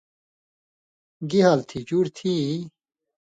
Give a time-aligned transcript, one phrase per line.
[1.29, 2.47] گی حال تھی جُوڑ تھی یی؟“